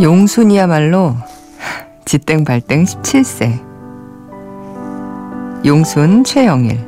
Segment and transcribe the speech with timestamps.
[0.00, 1.16] 용순이야말로
[2.04, 3.64] 지땡발땡 17세.
[5.64, 6.78] 용순 최영일.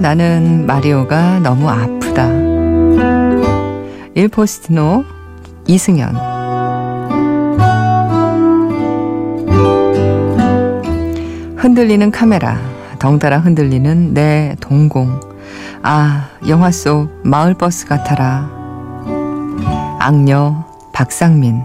[0.00, 2.26] 나는 마리오가 너무 아프다.
[4.16, 5.04] 1포스트노
[5.68, 6.31] 이승연.
[11.62, 12.58] 흔들리는 카메라,
[12.98, 15.20] 덩달아 흔들리는 내 동공.
[15.80, 18.50] 아, 영화 속 마을버스 같아라.
[20.00, 21.62] 악녀 박상민.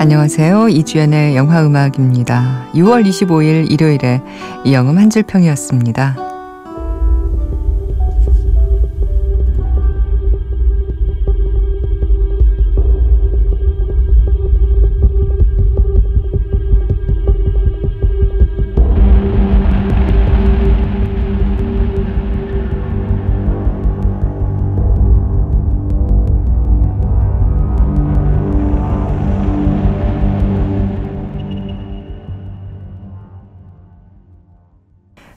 [0.00, 0.70] 안녕하세요.
[0.70, 2.68] 이주연의 영화음악입니다.
[2.74, 4.22] 6월 25일 일요일에
[4.64, 6.31] 이영음 한 줄평이었습니다.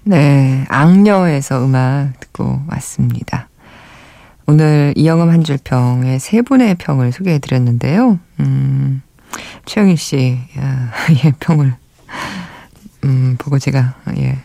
[0.07, 3.49] 네, 악녀에서 음악 듣고 왔습니다.
[4.45, 8.19] 오늘 이영음 한줄 평의 세 분의 평을 소개해 드렸는데요.
[8.39, 9.01] 음,
[9.66, 10.91] 최영일 씨, 야,
[11.25, 11.73] 예, 평을,
[13.05, 14.38] 음, 보고 제가, 예,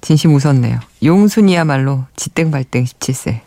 [0.00, 0.80] 진심 웃었네요.
[1.02, 3.40] 용순이야말로 지땡발땡 17세.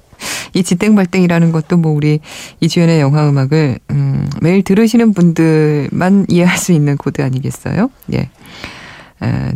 [0.54, 2.20] 이 지땡발땡이라는 것도 뭐 우리
[2.60, 7.90] 이주연의 영화 음악을, 음, 매일 들으시는 분들만 이해할 수 있는 코드 아니겠어요?
[8.14, 8.30] 예.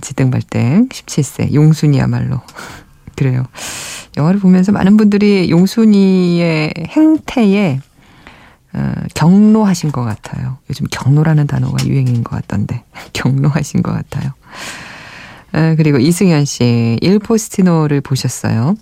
[0.00, 2.40] 지등발등 17세 용순이야말로
[3.16, 3.44] 그래요.
[4.16, 7.80] 영화를 보면서 많은 분들이 용순이의 행태에
[8.74, 10.58] 어, 경로하신 것 같아요.
[10.68, 14.32] 요즘 경로라는 단어가 유행인 것 같던데 경로하신 것 같아요.
[15.52, 18.76] 어, 그리고 이승현 씨 1포스티노를 보셨어요.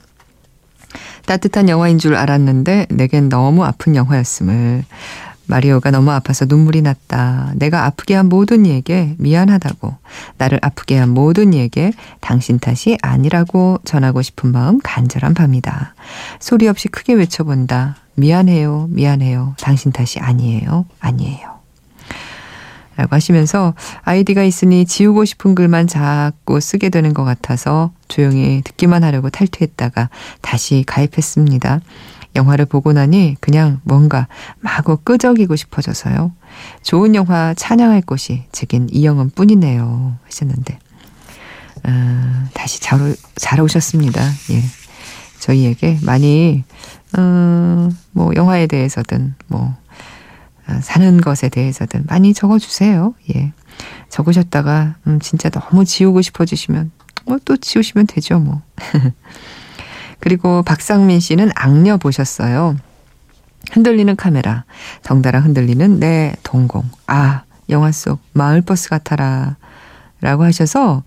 [1.27, 4.85] 따뜻한 영화인 줄 알았는데 내겐 너무 아픈 영화였음을
[5.47, 7.53] 마리오가 너무 아파서 눈물이 났다.
[7.57, 9.95] 내가 아프게 한 모든 이에게 미안하다고.
[10.39, 15.95] 나를 아프게 한 모든 이에게 당신 탓이 아니라고 전하고 싶은 마음 간절한 밤이다.
[16.41, 17.97] 소리 없이 크게 외쳐본다.
[18.15, 18.89] 미안해요.
[18.91, 19.55] 미안해요.
[19.61, 20.87] 당신 탓이 아니에요.
[21.01, 21.57] 아니에요.
[22.97, 29.29] 라고 하시면서 아이디가 있으니 지우고 싶은 글만 자꾸 쓰게 되는 것 같아서 조용히 듣기만 하려고
[29.29, 30.09] 탈퇴했다가
[30.41, 31.81] 다시 가입했습니다.
[32.37, 34.29] 영화를 보고 나니 그냥 뭔가
[34.61, 36.33] 마구 끄적이고 싶어져서요.
[36.83, 40.19] 좋은 영화 찬양할 곳이 제겐 이영은 뿐이네요.
[40.25, 40.79] 하셨는데,
[41.85, 44.23] 어, 다시 잘, 잘 오셨습니다.
[44.51, 44.63] 예.
[45.41, 46.65] 저희에게 많이,
[47.17, 49.75] 어, 뭐, 영화에 대해서든, 뭐,
[50.69, 53.15] 어, 사는 것에 대해서든 많이 적어주세요.
[53.35, 53.53] 예.
[54.09, 56.91] 적으셨다가, 음, 진짜 너무 지우고 싶어지시면,
[57.25, 58.63] 뭐, 또 지우시면 되죠, 뭐.
[60.21, 62.77] 그리고 박상민 씨는 악녀 보셨어요.
[63.73, 64.65] 흔들리는 카메라,
[65.03, 66.85] 덩달아 흔들리는 내 동공.
[67.07, 69.57] 아, 영화 속 마을버스 같아라.
[70.21, 71.03] 라고 하셔서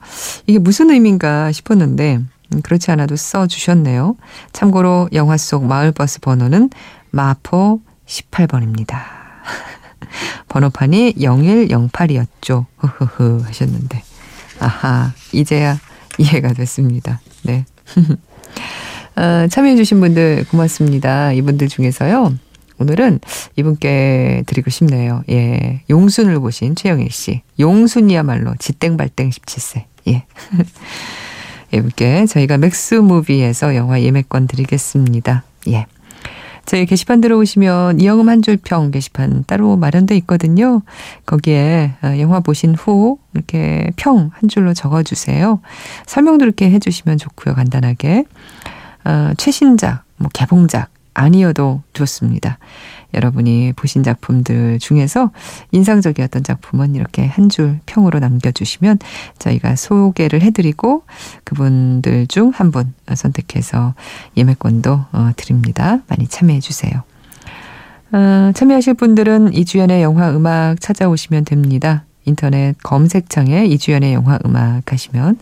[0.45, 2.17] 이게 무슨 의미인가 싶었는데,
[2.53, 4.15] 음, 그렇지 않아도 써 주셨네요.
[4.53, 6.69] 참고로 영화 속 마을버스 번호는
[7.11, 8.99] 마포 18번입니다.
[10.49, 12.65] 번호판이 0108이었죠.
[12.77, 14.03] 흐흐흐 하셨는데.
[14.59, 15.79] 아하, 이제야
[16.17, 17.19] 이해가 됐습니다.
[17.43, 17.65] 네.
[19.19, 21.33] 어, 참여해주신 분들 고맙습니다.
[21.33, 22.33] 이분들 중에서요.
[22.79, 23.19] 오늘은
[23.57, 25.23] 이분께 드리고 싶네요.
[25.29, 25.81] 예.
[25.89, 27.41] 용순을 보신 최영일 씨.
[27.59, 29.83] 용순이야말로 지땡발땡 17세.
[30.07, 30.23] 예.
[31.73, 35.43] 이분께 저희가 맥스무비에서 영화 예매권 드리겠습니다.
[35.67, 35.85] 예.
[36.65, 40.81] 저희 게시판 들어오시면 이영음 한 줄 평 게시판 따로 마련돼 있거든요.
[41.25, 45.59] 거기에 어, 영화 보신 후 이렇게 평 한 줄로 적어주세요.
[46.05, 47.55] 설명도 이렇게 해주시면 좋고요.
[47.55, 48.23] 간단하게.
[49.05, 52.57] 어, 최신작, 뭐 개봉작 아니어도 좋습니다.
[53.15, 55.31] 여러분이 보신 작품들 중에서
[55.71, 58.99] 인상적이었던 작품은 이렇게 한 줄 평으로 남겨주시면
[59.39, 61.03] 저희가 소개를 해드리고
[61.43, 63.95] 그분들 중 한 분 선택해서
[64.37, 65.99] 예매권도 어, 드립니다.
[66.07, 67.01] 많이 참여해주세요.
[68.11, 72.05] 어, 참여하실 분들은 이주연의 영화 음악 찾아오시면 됩니다.
[72.29, 75.37] 인터넷 검색창에 이주연의 영화 음악 하시면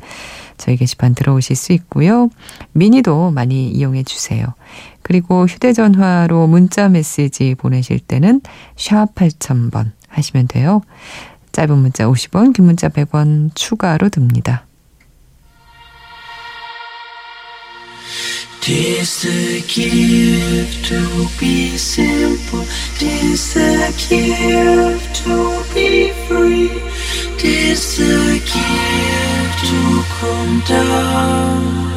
[0.57, 2.29] 저희 게시판 들어오실 수 있고요.
[2.73, 4.45] 미니도 많이 이용해 주세요.
[5.01, 8.41] 그리고 휴대전화로 문자 메시지 보내실 때는
[8.75, 10.81] 샵 8000번 하시면 돼요.
[11.51, 14.66] 짧은 문자 50원, 긴 문자 100원 추가로 듭니다.
[18.62, 22.65] Tis the gift to be simple,
[22.98, 26.69] tis the gift to be free,
[27.38, 31.88] tis the gift to come down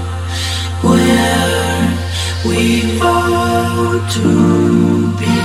[0.83, 1.99] where
[2.47, 5.41] we ought to be.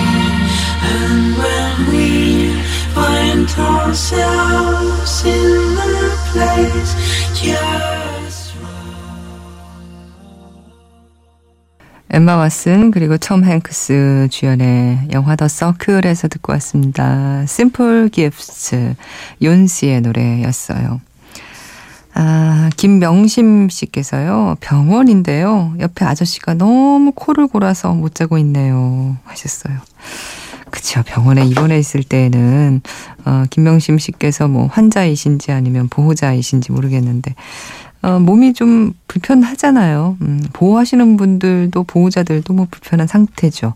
[0.93, 2.61] And when we
[2.93, 6.93] find ourselves in the place
[7.41, 8.04] just
[12.15, 17.41] 엠마 왓슨 그리고 톰 행크스 주연의 영화 더 서클에서 듣고 왔습니다.
[17.41, 18.95] Simple Gifts
[19.41, 21.01] 윤씨의 노래였어요.
[22.13, 24.55] 아, 김명심 씨께서요.
[24.61, 25.75] 병원인데요.
[25.81, 29.17] 옆에 아저씨가 너무 코를 골아서 못 자고 있네요.
[29.25, 29.75] 하셨어요.
[30.71, 31.03] 그쵸.
[31.05, 32.81] 병원에 입원해 있을 때에는,
[33.25, 37.35] 어, 김명심 씨께서 뭐 환자이신지 아니면 보호자이신지 모르겠는데,
[38.05, 40.17] 어, 몸이 좀 불편하잖아요.
[40.21, 43.73] 음, 보호하시는 분들도 보호자들도 뭐 불편한 상태죠.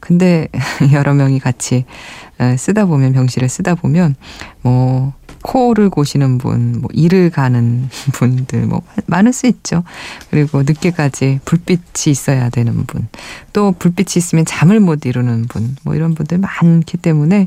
[0.00, 0.48] 근데
[0.92, 1.84] 여러 명이 같이
[2.56, 4.16] 쓰다 보면 병실을 쓰다 보면
[4.62, 9.84] 뭐 코를 고시는 분, 뭐 일을 가는 분들 뭐 많을 수 있죠.
[10.30, 13.06] 그리고 늦게까지 불빛이 있어야 되는 분,
[13.52, 17.46] 또 불빛이 있으면 잠을 못 이루는 분, 뭐 이런 분들 많기 때문에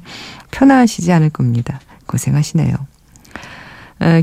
[0.51, 1.81] 편하시지 않을 겁니다.
[2.05, 2.90] 고생하시네요.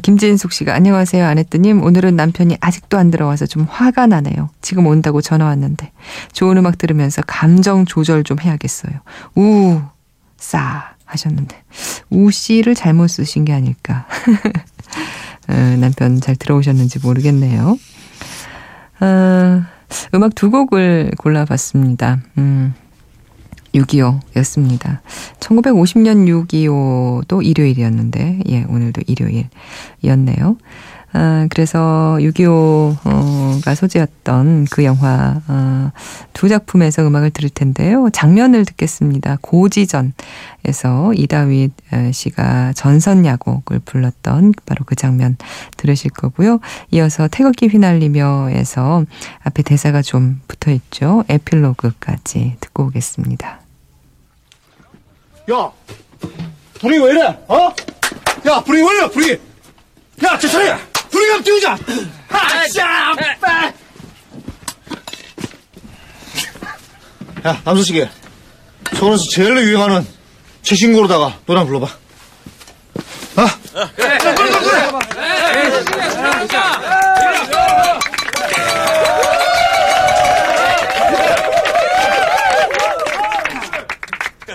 [0.03, 4.51] 김진숙 씨가 안녕하세요 아내뜨님 오늘은 남편이 아직도 안 들어와서 좀 화가 나네요.
[4.61, 5.93] 지금 온다고 전화 왔는데
[6.33, 8.93] 좋은 음악 들으면서 감정 조절 좀 해야겠어요.
[9.37, 11.63] 우싸 하셨는데
[12.11, 14.07] 우 씨를 잘못 쓰신 게 아닐까.
[15.49, 17.79] 어, 남편 잘 들어오셨는지 모르겠네요.
[19.01, 19.63] 어,
[20.15, 22.19] 음악 두 곡을 골라봤습니다.
[22.39, 22.75] 음.
[23.83, 25.01] 6.25였습니다.
[25.41, 30.57] 1950년 6.25도 일요일이었는데, 예, 오늘도 일요일이었네요.
[31.13, 35.91] 아, 그래서 6.25가 소재였던 그 영화, 어,
[36.35, 38.11] 두 작품에서 음악을 들을 텐데요.
[38.13, 39.39] 장면을 듣겠습니다.
[39.41, 41.73] 고지전에서 이다윗
[42.13, 45.37] 씨가 전선 야곡을 불렀던 바로 그 장면
[45.79, 46.61] 들으실 거고요.
[46.91, 49.05] 이어서 태극기 휘날리며에서
[49.45, 51.25] 앞에 대사가 좀 붙어 있죠.
[51.29, 53.68] 에필로그까지 듣고 오겠습니다.
[55.51, 55.73] 야!
[56.79, 57.23] 분위기 왜 이래?
[57.49, 57.75] 어?
[58.47, 59.33] 야, 분위기 왜 이래, 분위기!
[60.25, 60.77] 야, 저차례
[61.11, 61.79] 분위기 한번 띄우자!
[62.29, 63.15] 하샤!
[67.47, 68.07] 야, 남수식이.
[68.95, 70.07] 서울에서 제일 유행하는
[70.63, 71.87] 최신곡으로다가 노래 한번 불러봐.
[73.37, 73.47] 어?
[73.97, 74.51] 그래, 그래, 그래,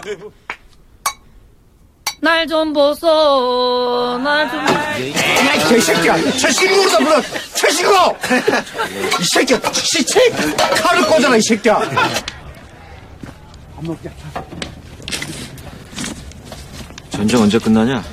[0.03, 0.33] 그래!
[2.23, 4.59] 날 좀 보소, 날 좀.
[4.65, 6.31] 야, 이 개새끼야!
[6.37, 7.21] 최신곡으로다 불러!
[7.53, 8.19] 최신곡!
[9.19, 9.59] 이 새끼야!
[9.73, 10.29] 시체!
[10.29, 11.81] 칼을 꽂아라, 이 새끼야!
[17.09, 18.03] 전쟁 언제 끝나냐?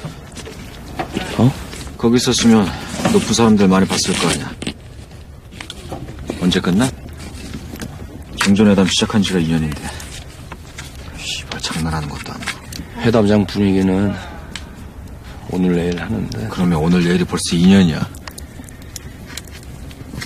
[1.38, 1.52] 어?
[1.96, 2.68] 거기 있었으면
[3.12, 4.50] 높은 사람들 많이 봤을 거 아니야.
[6.40, 6.88] 언제 끝나?
[8.42, 9.78] 정전회담 시작한 지가 2년인데.
[11.18, 12.59] 씨발 장난하는 것도 아니고.
[12.98, 14.14] 회담장 분위기는
[15.50, 18.06] 오늘 내일 하는데 그러면 오늘 내일이 벌써 2년이야.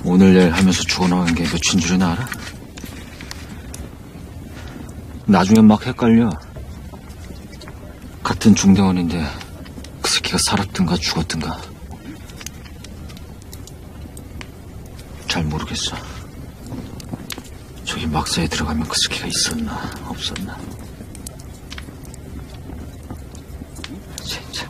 [0.04, 2.28] 오늘 내일 하면서 죽어나간 게 몇인 줄이나 알아?
[5.26, 6.30] 나중엔 막 헷갈려.
[8.22, 9.26] 같은 중대원인데
[10.02, 11.60] 그 새끼가 살았든가 죽었든가
[15.28, 15.96] 잘 모르겠어.
[17.84, 20.56] 저기 막사에 들어가면 그 새끼가 있었나 없었나.
[24.22, 24.68] 진짜.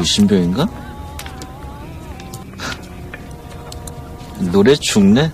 [0.00, 0.66] 그 신병인가?
[4.50, 5.30] 노래 죽네?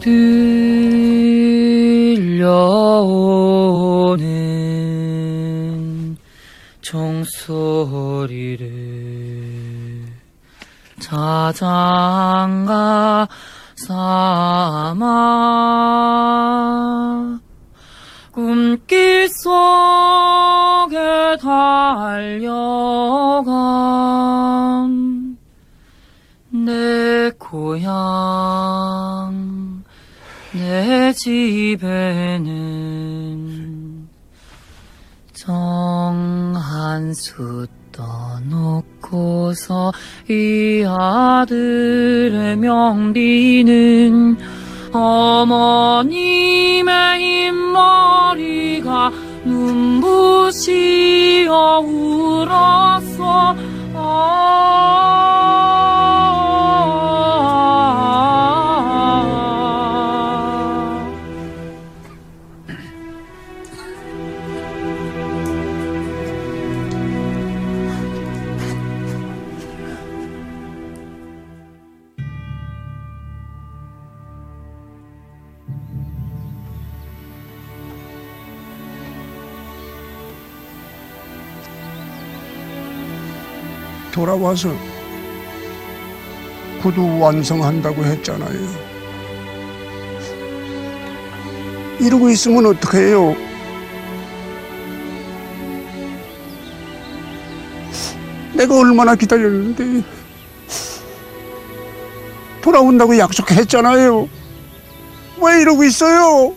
[0.00, 1.36] 들려오는
[6.80, 8.68] 종소리를
[10.98, 11.68] 자장가
[13.76, 15.81] 삼아
[21.92, 23.52] 달려간
[26.48, 27.92] 내 고향
[30.52, 32.48] 내 집에는
[35.34, 39.92] 정한수 떠놓고서
[40.30, 44.38] 이 아들의 명비는
[44.94, 46.22] 어머님의
[47.20, 49.12] 흰머리가
[49.44, 50.70] 눈부시어
[51.80, 53.56] 울었어.
[53.94, 54.82] 아
[84.12, 84.76] 돌아와서
[86.82, 88.92] 구두 완성한다고 했잖아요.
[92.00, 93.34] 이러고 있으면 어떡해요?
[98.54, 100.02] 내가 얼마나 기다렸는데
[102.60, 104.28] 돌아온다고 약속했잖아요.
[105.42, 106.54] 왜 이러고 있어요?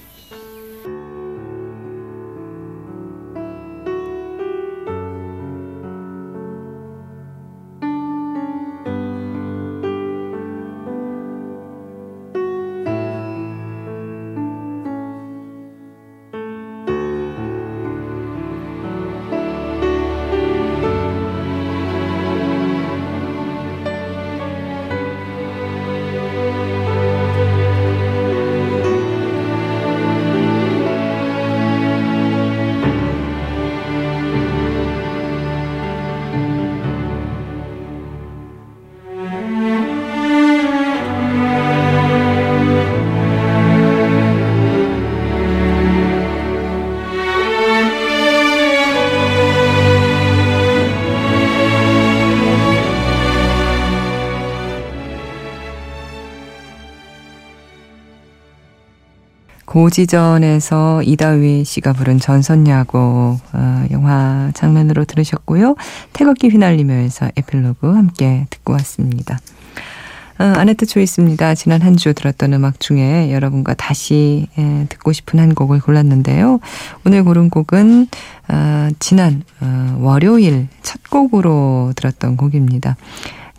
[59.75, 65.75] 고지전에서 이다위 씨가 부른 전선야곡 어, 영화 장면으로 들으셨고요.
[66.13, 69.37] 태극기 휘날리며에서 에필로그 함께 듣고 왔습니다.
[70.39, 71.55] 어, 아네트 초이스입니다.
[71.55, 76.59] 지난 한 주 들었던 음악 중에 여러분과 다시 에, 듣고 싶은 한 곡을 골랐는데요.
[77.05, 78.07] 오늘 고른 곡은
[78.47, 82.95] 어, 지난 어, 월요일 첫 곡으로 들었던 곡입니다.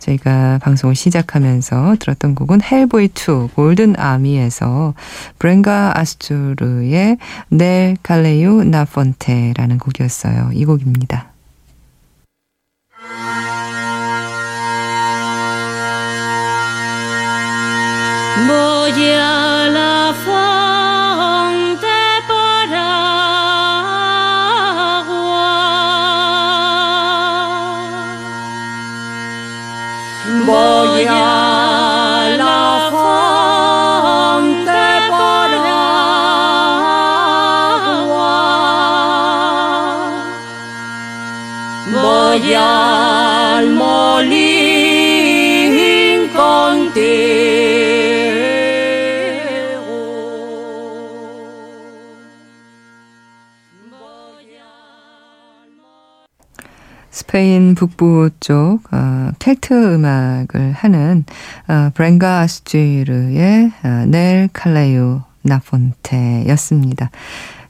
[0.07, 4.93] 저희가 방송을 시작하면서 들었던 곡은 헬보이 2 골든 아미에서
[5.37, 7.17] 브렌가 아스투르의
[7.49, 10.51] 넬 칼레유 나폰테라는 곡이었어요.
[10.53, 11.31] 이 곡입니다.
[18.47, 20.86] Voy a
[30.49, 30.53] 我
[31.01, 31.11] 呀，
[32.37, 32.95] 拉风
[34.65, 34.71] 灯
[35.11, 35.13] 把
[35.51, 35.55] 那
[38.07, 38.17] 挂，
[42.01, 42.05] 我
[42.49, 42.96] 呀。
[57.09, 61.25] 스페인 북부 쪽 어, 켈트 음악을 하는
[61.67, 67.09] 어, 브렌가 아스쥐르의 어, 넬 칼레유 나폰테였습니다.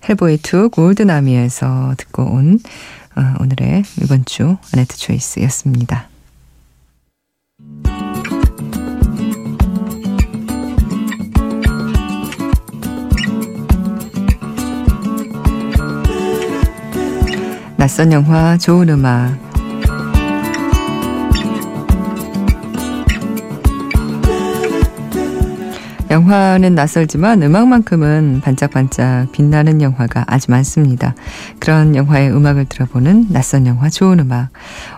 [0.10, 2.60] 헬보이 2 골드나미에서 듣고 온
[3.16, 6.10] 어, 오늘의 이번 주 아네트 초이스였습니다.
[17.88, 19.47] 낯선 영화 좋은 음악
[26.10, 31.14] 영화는 낯설지만 음악만큼은 반짝반짝 빛나는 영화가 아주 많습니다.
[31.60, 34.50] 그런 영화의 음악을 들어보는 낯선 영화 좋은 음악.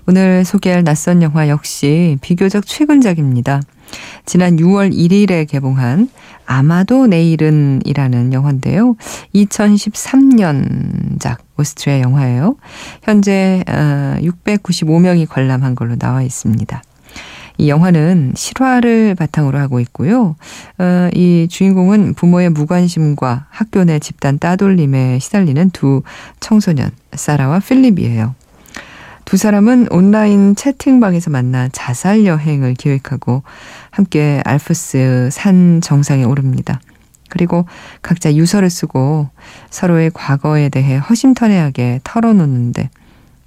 [0.08, 3.62] 오늘 소개할 낯선 영화 역시 비교적 최근작입니다.
[4.26, 6.10] 지난 6월 1일에 개봉한
[6.46, 8.96] 아마도 내일은 이라는 영화인데요.
[9.34, 12.56] 2013년작 오스트리아 영화예요.
[13.02, 16.84] 현재 695명이 관람한 걸로 나와 있습니다.
[17.60, 20.38] 이 영화는 실화를 바탕으로 하고 있고요.
[20.78, 26.02] 어, 이 주인공은 부모의 무관심과 학교 내 집단 따돌림에 시달리는 두
[26.40, 28.34] 청소년, 사라와 필립이에요.
[29.26, 33.44] 두 사람은 온라인 채팅방에서 만나 자살 여행을 계획하고
[33.92, 36.80] 함께 알프스 산 정상에 오릅니다.
[37.30, 37.66] 그리고
[38.02, 39.28] 각자 유서를 쓰고
[39.70, 42.90] 서로의 과거에 대해 허심탄회하게 털어놓는데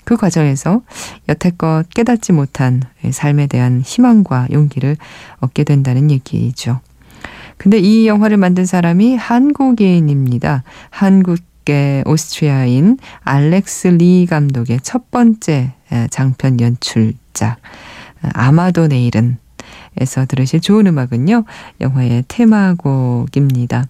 [0.04, 0.82] 그 과정에서
[1.28, 4.97] 여태껏 깨닫지 못한 삶에 대한 희망과 용기를
[5.40, 6.80] 얻게 된다는 얘기죠.
[7.56, 10.64] 근데 이 영화를 만든 사람이 한국인입니다.
[10.90, 15.75] 한국 계 오스트리아인 알렉스 리 감독의 첫 번째
[16.11, 17.59] 장편 연출작
[18.32, 19.38] 아마도 내일은
[19.99, 21.44] 에서 들으실 좋은 음악은요.
[21.80, 23.85] 영화의 테마곡입니다.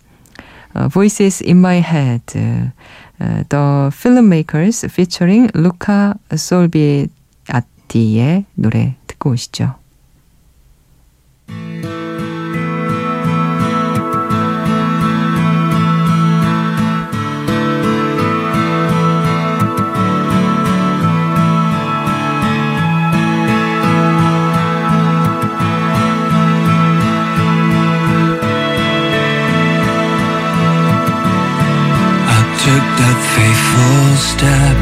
[0.75, 2.73] 어, Voices in My Head, 어,
[3.23, 7.07] The Filmmakers featuring 루카 솔비아티의
[8.55, 9.76] 노래 듣고 오시죠.
[32.62, 34.78] Took that fateful step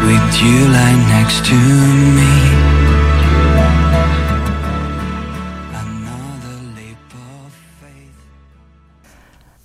[0.00, 1.54] with you lying next to
[2.16, 2.32] me.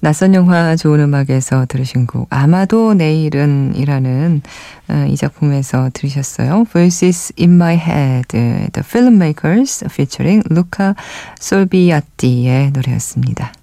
[0.01, 4.41] 낯선 영화 좋은 음악에서 들으신 곡 아마도 내일은 이라는
[4.89, 6.65] 어, 이 작품에서 들으셨어요.
[6.69, 10.95] Voices in My Head, The Filmmakers featuring 루카
[11.39, 13.53] 솔비아티의 노래였습니다.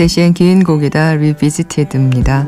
[0.00, 2.46] 세시엔 긴 곡이다 리비지티드입니다.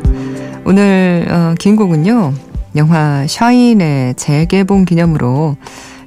[0.64, 2.32] 오늘 어, 긴 곡은요.
[2.76, 5.58] 영화 샤인의 재개봉 기념으로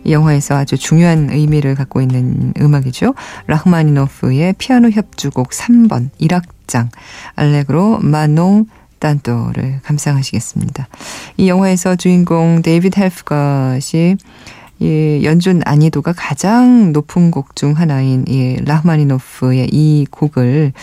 [0.05, 3.13] 이 영화에서 아주 중요한 의미를 갖고 있는 음악이죠.
[3.45, 6.87] 라흐마니노프의 피아노 협주곡 3번 1악장
[7.35, 8.65] Allegro ma non
[8.97, 10.87] tanto를 감상하시겠습니다.
[11.37, 14.17] 이 영화에서 주인공 데이비드 헬프갓이
[14.79, 20.73] 이 연주 난이도가 가장 높은 곡 중 하나인 이 라흐마니노프의 이 곡을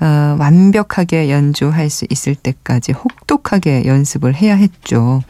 [0.00, 5.22] 어, 완벽하게 연주할 수 있을 때까지 혹독하게 연습을 해야 했죠.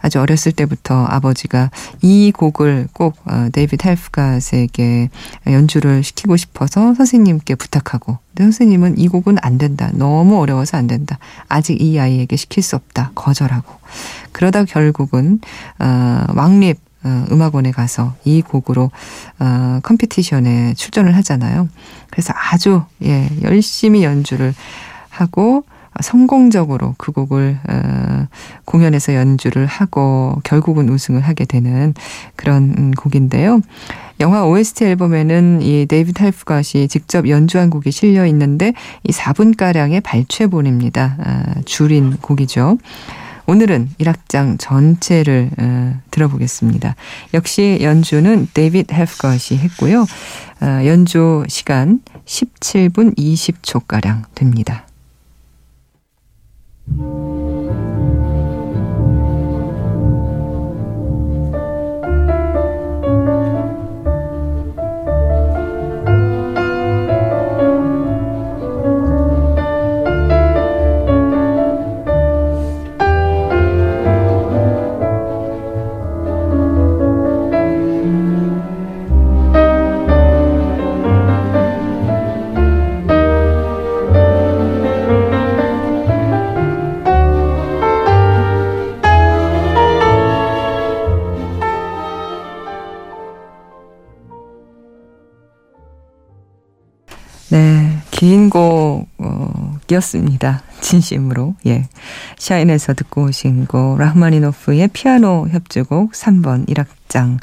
[0.00, 1.70] 아주 어렸을 때부터 아버지가
[2.02, 5.10] 이 곡을 꼭 어, 데이비드 헬프갓에게
[5.46, 9.90] 연주를 시키고 싶어서 선생님께 부탁하고 근데 선생님은 이 곡은 안 된다.
[9.94, 11.18] 너무 어려워서 안 된다.
[11.48, 13.12] 아직 이 아이에게 시킬 수 없다.
[13.14, 13.72] 거절하고
[14.32, 15.40] 그러다 결국은
[15.78, 18.90] 어, 왕립 어, 음악원에 가서 이 곡으로
[19.38, 21.68] 어, competition에 출전을 하잖아요.
[22.10, 24.54] 그래서 아주 예, 열심히 연주를
[25.10, 25.64] 하고
[26.00, 28.26] 성공적으로 그 곡을 어,
[28.64, 31.94] 공연에서 연주를 하고 결국은 우승을 하게 되는
[32.36, 33.60] 그런 음, 곡인데요.
[34.20, 38.72] 영화 OST 앨범에는 이 데이비드 헬프갓이 직접 연주한 곡이 실려 있는데
[39.04, 41.16] 이 4분가량의 발췌본입니다.
[41.20, 42.78] 아, 줄인 곡이죠.
[43.48, 46.94] 오늘은 1악장 전체를 어, 들어보겠습니다.
[47.32, 50.02] 역시 연주는 데이비드 헬프갓이 했고요.
[50.02, 54.86] 어, 연주 시간 17분 20초가량 됩니다.
[99.88, 100.62] 곡이었습니다.
[100.80, 101.54] 진심으로.
[101.66, 101.88] 예.
[102.38, 107.38] 샤인에서 듣고 오신 곡 라흐마니노프의 피아노 협주곡 3번 1악장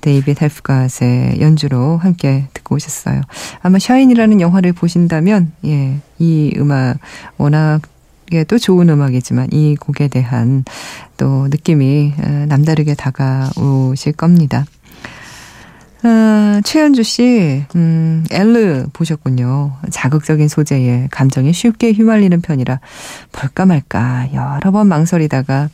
[0.00, 3.20] 데이빗 헬프갓의 연주로 함께 듣고 오셨어요.
[3.60, 6.98] 아마 샤인이라는 영화를 보신다면 예, 이 음악
[7.36, 7.82] 워낙
[8.46, 10.64] 또 좋은 음악이지만 이 곡에 대한
[11.16, 14.64] 또 느낌이 어, 남다르게 다가오실 겁니다.
[16.02, 19.72] 아, 최현주 씨, 음, 엘르 보셨군요.
[19.90, 22.78] 자극적인 소재에 감정이 쉽게 휘말리는 편이라
[23.32, 25.68] 볼까 말까 여러 번 망설이다가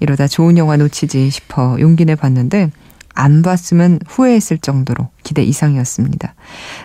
[0.00, 2.70] 이러다 좋은 영화 놓치지 싶어 용기 내 봤는데
[3.14, 6.34] 안 봤으면 후회했을 정도로 기대 이상이었습니다.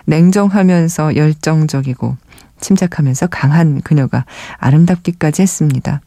[0.06, 2.16] 냉정하면서 열정적이고
[2.58, 4.24] 침착하면서 강한 그녀가
[4.56, 6.00] 아름답기까지 했습니다.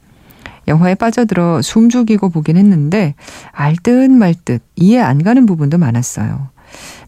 [0.67, 3.13] 영화에 빠져들어 숨 죽이고 보긴 했는데
[3.51, 6.54] 알듯 말듯 이해 안 가는 부분도 많았어요.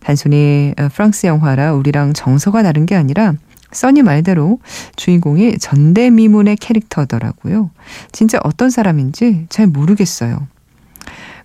[0.08, 3.34] 단순히 어, 프랑스 영화라 우리랑 정서가 다른 게 아니라
[3.74, 4.58] 써니 말대로
[4.96, 7.72] 주인공이 전대미문의 캐릭터더라고요.
[8.14, 10.48] 진짜 어떤 사람인지 잘 모르겠어요.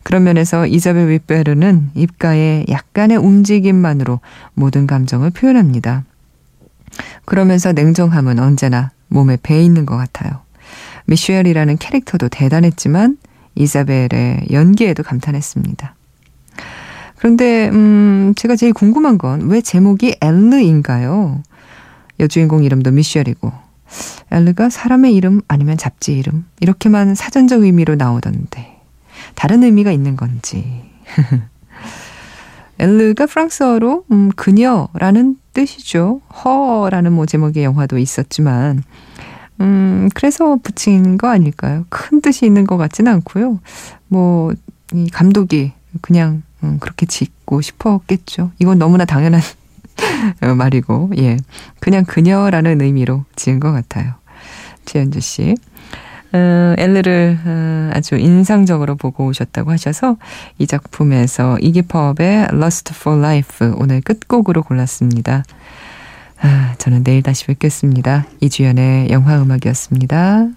[0.04, 4.20] 그런 면에서 이자벨 윗베르는 입가의 약간의 움직임만으로
[4.54, 6.04] 모든 감정을 표현합니다.
[7.24, 10.40] 그러면서 냉정함은 언제나 몸에 배 있는 것 같아요.
[11.06, 13.16] 미셸이라는 캐릭터도 대단했지만
[13.56, 15.96] 이자벨의 연기에도 감탄했습니다.
[17.22, 21.40] 그런데 음 제가 제일 궁금한 건 왜 제목이 엘르인가요?
[22.18, 23.52] 여주인공 이름도 미셸이고
[24.32, 28.80] 엘르가 사람의 이름 아니면 잡지 이름 이렇게만 사전적 의미로 나오던데
[29.36, 30.82] 다른 의미가 있는 건지
[32.80, 36.22] 엘르가 프랑스어로 음, 그녀라는 뜻이죠.
[36.44, 38.82] 허라는 뭐 제목의 영화도 있었지만
[39.60, 41.84] 음, 그래서 붙인 거 아닐까요?
[41.88, 43.60] 큰 뜻이 있는 것 같지는 않고요.
[44.08, 44.52] 뭐,
[44.92, 48.52] 이 감독이 그냥 음, 그렇게 짓고 싶었겠죠.
[48.58, 49.40] 이건 너무나 당연한
[50.56, 51.36] 말이고, 예.
[51.80, 54.14] 그냥 그녀라는 의미로 지은 것 같아요.
[54.84, 55.54] 최현주 씨.
[56.32, 60.16] 어, 엘르를 어, 아주 인상적으로 보고 오셨다고 하셔서
[60.58, 65.44] 이 작품에서 이기팝의 Lust for Life 오늘 끝곡으로 골랐습니다.
[66.40, 68.26] 아, 저는 내일 다시 뵙겠습니다.
[68.40, 70.48] 이주연의 영화음악이었습니다.